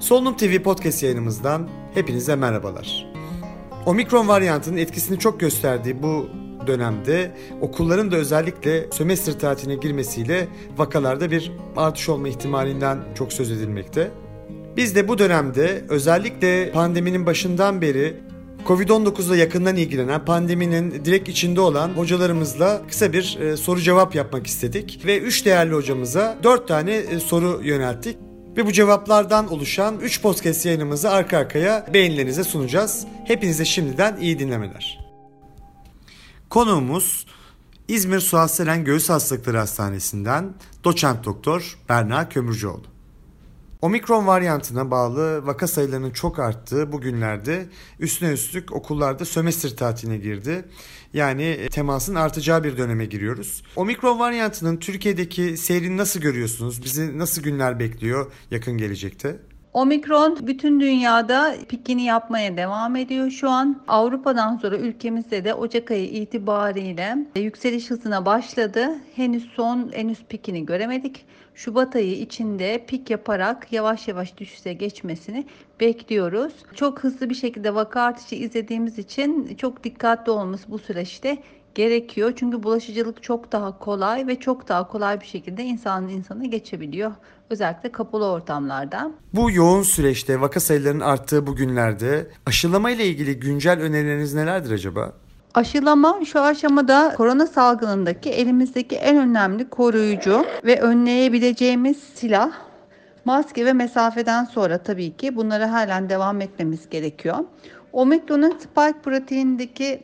[0.00, 3.06] Solunum TV podcast yayınımızdan hepinize merhabalar.
[3.86, 6.28] Omikron varyantının etkisini çok gösterdiği bu
[6.66, 14.10] dönemde okulların da özellikle sömestr tatiline girmesiyle vakalarda bir artış olma ihtimalinden çok söz edilmekte.
[14.76, 18.16] Biz de bu dönemde özellikle pandeminin başından beri
[18.66, 25.00] Covid-19'la yakından ilgilenen, pandeminin direkt içinde olan hocalarımızla kısa bir e, soru cevap yapmak istedik.
[25.06, 28.25] Ve 3 değerli hocamıza 4 tane e, soru yönelttik.
[28.56, 33.06] Ve bu cevaplardan oluşan 3 podcast yayınımızı arka arkaya beğenilerinize sunacağız.
[33.24, 35.06] Hepinize şimdiden iyi dinlemeler.
[36.50, 37.26] Konuğumuz
[37.88, 42.95] İzmir Suat Selen Göğüs Hastalıkları Hastanesi'nden doçent doktor Berna Kömürcüoğlu.
[43.86, 47.66] Omikron varyantına bağlı vaka sayılarının çok arttığı bu günlerde
[48.00, 50.64] üstüne üstlük okullarda sömestr tatiline girdi.
[51.12, 53.62] Yani temasın artacağı bir döneme giriyoruz.
[53.76, 56.84] Omikron varyantının Türkiye'deki seyrini nasıl görüyorsunuz?
[56.84, 59.36] Bizi nasıl günler bekliyor yakın gelecekte?
[59.76, 63.82] Omikron bütün dünyada pikini yapmaya devam ediyor şu an.
[63.88, 68.88] Avrupa'dan sonra ülkemizde de Ocak ayı itibariyle yükseliş hızına başladı.
[69.16, 71.24] Henüz son henüz pikini göremedik.
[71.54, 75.44] Şubat ayı içinde pik yaparak yavaş yavaş düşüşe geçmesini
[75.80, 76.52] bekliyoruz.
[76.74, 81.38] Çok hızlı bir şekilde vaka artışı izlediğimiz için çok dikkatli olmamız bu süreçte
[81.76, 82.32] gerekiyor.
[82.36, 87.12] Çünkü bulaşıcılık çok daha kolay ve çok daha kolay bir şekilde insanın insana geçebiliyor.
[87.50, 89.10] Özellikle kapalı ortamlarda.
[89.34, 95.12] Bu yoğun süreçte vaka sayılarının arttığı bu günlerde aşılama ile ilgili güncel önerileriniz nelerdir acaba?
[95.54, 102.52] Aşılama şu aşamada korona salgınındaki elimizdeki en önemli koruyucu ve önleyebileceğimiz silah.
[103.24, 107.36] Maske ve mesafeden sonra tabii ki bunlara halen devam etmemiz gerekiyor.
[107.92, 110.02] Omikron'un spike proteinindeki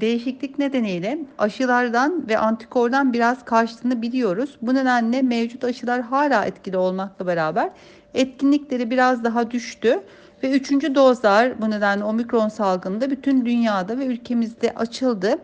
[0.00, 4.58] değişiklik nedeniyle aşılardan ve antikordan biraz kaçtığını biliyoruz.
[4.62, 7.70] Bu nedenle mevcut aşılar hala etkili olmakla beraber
[8.14, 10.00] etkinlikleri biraz daha düştü.
[10.42, 15.38] Ve üçüncü dozlar bu nedenle omikron salgında bütün dünyada ve ülkemizde açıldı.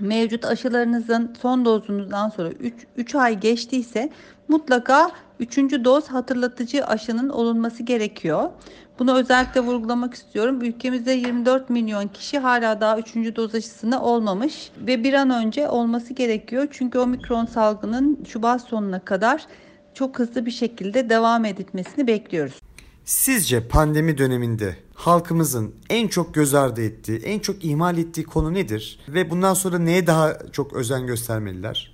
[0.00, 4.10] Mevcut aşılarınızın son dozunuzdan sonra 3, 3 ay geçtiyse
[4.48, 5.56] mutlaka 3.
[5.58, 8.50] doz hatırlatıcı aşının olunması gerekiyor.
[8.98, 10.62] Bunu özellikle vurgulamak istiyorum.
[10.62, 13.14] Ülkemizde 24 milyon kişi hala daha 3.
[13.14, 16.68] doz aşısına olmamış ve bir an önce olması gerekiyor.
[16.70, 19.46] Çünkü omikron salgının Şubat sonuna kadar
[19.94, 22.60] çok hızlı bir şekilde devam edilmesini bekliyoruz.
[23.04, 28.98] Sizce pandemi döneminde halkımızın en çok göz ardı ettiği, en çok ihmal ettiği konu nedir?
[29.08, 31.92] Ve bundan sonra neye daha çok özen göstermeliler?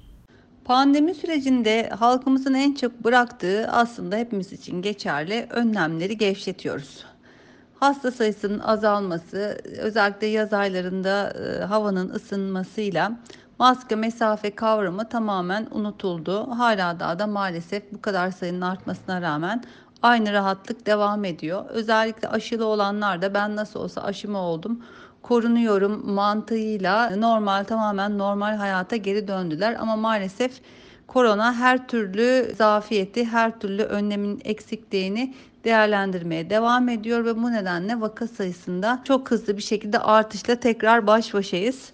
[0.64, 7.04] Pandemi sürecinde halkımızın en çok bıraktığı aslında hepimiz için geçerli önlemleri gevşetiyoruz.
[7.80, 13.18] Hasta sayısının azalması, özellikle yaz aylarında e, havanın ısınmasıyla
[13.58, 16.50] maske mesafe kavramı tamamen unutuldu.
[16.50, 19.64] Hala daha da maalesef bu kadar sayının artmasına rağmen
[20.02, 21.64] aynı rahatlık devam ediyor.
[21.68, 24.82] Özellikle aşılı olanlar da ben nasıl olsa aşımı oldum
[25.22, 30.52] korunuyorum mantığıyla normal tamamen normal hayata geri döndüler ama maalesef
[31.06, 38.26] korona her türlü zafiyeti, her türlü önlemin eksikliğini değerlendirmeye devam ediyor ve bu nedenle vaka
[38.26, 41.92] sayısında çok hızlı bir şekilde artışla tekrar baş başayız.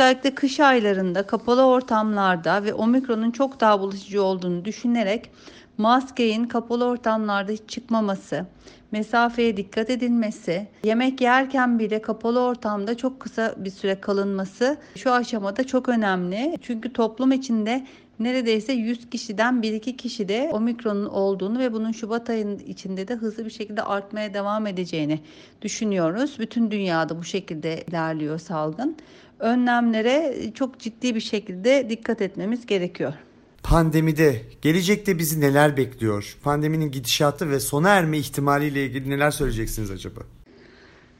[0.00, 5.30] Özellikle kış aylarında kapalı ortamlarda ve omikronun çok daha bulaşıcı olduğunu düşünerek
[5.78, 8.46] maskenin kapalı ortamlarda hiç çıkmaması,
[8.92, 15.66] mesafeye dikkat edilmesi, yemek yerken bile kapalı ortamda çok kısa bir süre kalınması şu aşamada
[15.66, 16.58] çok önemli.
[16.62, 17.86] Çünkü toplum içinde
[18.20, 23.44] neredeyse 100 kişiden 1-2 kişi de omikronun olduğunu ve bunun Şubat ayının içinde de hızlı
[23.44, 25.20] bir şekilde artmaya devam edeceğini
[25.62, 26.36] düşünüyoruz.
[26.38, 28.96] Bütün dünyada bu şekilde ilerliyor salgın.
[29.38, 33.14] Önlemlere çok ciddi bir şekilde dikkat etmemiz gerekiyor
[33.62, 36.36] pandemide gelecekte bizi neler bekliyor?
[36.42, 40.20] Pandeminin gidişatı ve sona erme ihtimaliyle ilgili neler söyleyeceksiniz acaba?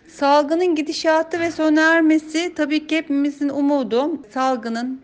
[0.09, 4.11] Salgının gidişatı ve sona ermesi tabii ki hepimizin umudu.
[4.35, 5.01] Salgının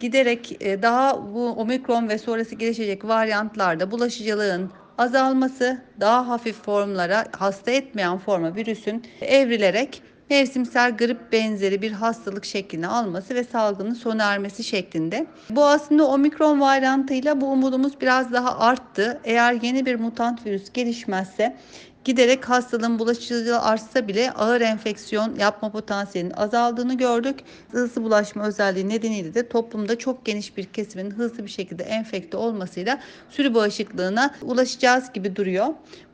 [0.00, 7.70] giderek e, daha bu omikron ve sonrası gelişecek varyantlarda bulaşıcılığın azalması, daha hafif formlara, hasta
[7.70, 14.64] etmeyen forma virüsün evrilerek mevsimsel grip benzeri bir hastalık şeklini alması ve salgının sona ermesi
[14.64, 15.26] şeklinde.
[15.50, 19.20] Bu aslında omikron varyantıyla bu umudumuz biraz daha arttı.
[19.24, 21.56] Eğer yeni bir mutant virüs gelişmezse
[22.06, 27.40] giderek hastalığın bulaşıcılığı artsa bile ağır enfeksiyon yapma potansiyelinin azaldığını gördük.
[27.72, 32.98] Hızlı bulaşma özelliği nedeniyle de toplumda çok geniş bir kesimin hızlı bir şekilde enfekte olmasıyla
[33.30, 35.66] sürü bağışıklığına ulaşacağız gibi duruyor.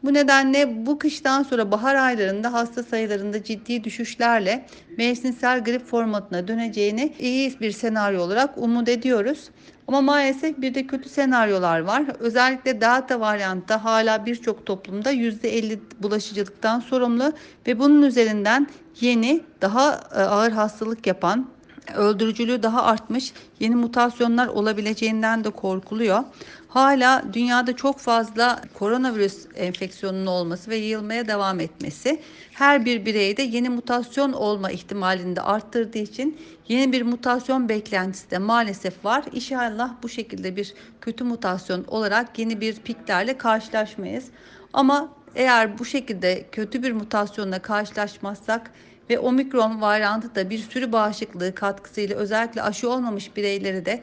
[0.05, 4.67] Bu nedenle bu kıştan sonra bahar aylarında hasta sayılarında ciddi düşüşlerle
[4.99, 9.51] mevsimsel grip formatına döneceğini iyi bir senaryo olarak umut ediyoruz.
[9.93, 12.05] Ama maalesef bir de kötü senaryolar var.
[12.19, 17.33] Özellikle Delta varyantta hala birçok toplumda %50 bulaşıcılıktan sorumlu
[17.67, 18.67] ve bunun üzerinden
[19.01, 21.49] yeni daha e, ağır hastalık yapan
[21.97, 26.25] öldürücülüğü daha artmış yeni mutasyonlar olabileceğinden de korkuluyor.
[26.73, 32.21] Hala dünyada çok fazla koronavirüs enfeksiyonunun olması ve yayılmaya devam etmesi
[32.53, 38.39] her bir bireyde yeni mutasyon olma ihtimalini de arttırdığı için yeni bir mutasyon beklentisi de
[38.39, 39.25] maalesef var.
[39.33, 44.25] İnşallah bu şekilde bir kötü mutasyon olarak yeni bir piklerle karşılaşmayız.
[44.73, 48.71] Ama eğer bu şekilde kötü bir mutasyonla karşılaşmazsak
[49.11, 54.03] ve omikron varyantı da bir sürü bağışıklığı katkısıyla özellikle aşı olmamış bireyleri de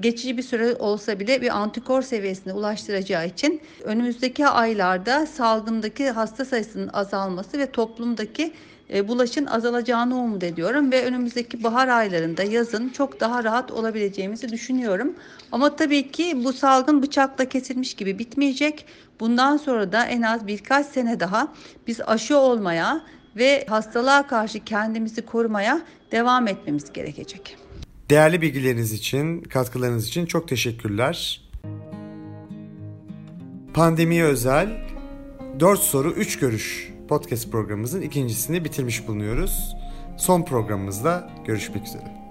[0.00, 6.90] geçici bir süre olsa bile bir antikor seviyesine ulaştıracağı için önümüzdeki aylarda salgındaki hasta sayısının
[6.92, 8.52] azalması ve toplumdaki
[8.94, 15.14] e, bulaşın azalacağını umut ediyorum ve önümüzdeki bahar aylarında yazın çok daha rahat olabileceğimizi düşünüyorum.
[15.52, 18.86] Ama tabii ki bu salgın bıçakla kesilmiş gibi bitmeyecek.
[19.20, 21.48] Bundan sonra da en az birkaç sene daha
[21.86, 23.00] biz aşı olmaya
[23.36, 25.80] ve hastalığa karşı kendimizi korumaya
[26.12, 27.65] devam etmemiz gerekecek.
[28.10, 31.40] Değerli bilgileriniz için, katkılarınız için çok teşekkürler.
[33.74, 34.84] Pandemiye özel
[35.60, 39.76] 4 soru 3 görüş podcast programımızın ikincisini bitirmiş bulunuyoruz.
[40.18, 42.25] Son programımızda görüşmek üzere.